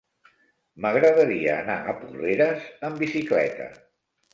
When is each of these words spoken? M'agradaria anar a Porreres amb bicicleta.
M'agradaria 0.85 1.53
anar 1.59 1.77
a 1.93 1.97
Porreres 2.03 2.69
amb 2.91 3.05
bicicleta. 3.07 3.75